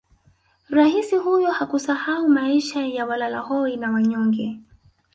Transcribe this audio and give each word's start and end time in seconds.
Raisi 0.69 1.15
huyo 1.17 1.51
hakusahau 1.51 2.29
maisha 2.29 2.85
ya 2.87 3.05
walalahoi 3.05 3.77
na 3.77 3.91
wanyonge 3.91 4.59